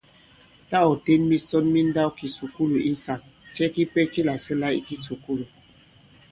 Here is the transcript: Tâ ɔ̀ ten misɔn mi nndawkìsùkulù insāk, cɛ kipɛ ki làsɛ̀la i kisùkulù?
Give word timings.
Tâ 0.69 0.77
ɔ̀ 0.91 0.95
ten 1.05 1.21
misɔn 1.29 1.65
mi 1.73 1.81
nndawkìsùkulù 1.85 2.77
insāk, 2.89 3.21
cɛ 3.55 3.65
kipɛ 3.73 4.01
ki 4.11 4.21
làsɛ̀la 4.27 4.67
i 4.77 4.81
kisùkulù? 4.87 5.45